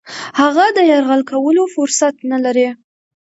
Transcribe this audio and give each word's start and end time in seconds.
هغه 0.39 0.65
د 0.77 0.79
یرغل 0.91 1.21
کولو 1.31 1.63
فرصت 1.75 2.15
نه 2.31 2.37
لري. 2.45 2.67